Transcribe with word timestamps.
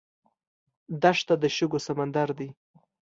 دښته 1.01 1.33
د 1.41 1.43
شګو 1.55 1.79
سمندر 1.87 2.29
دی. 2.37 2.49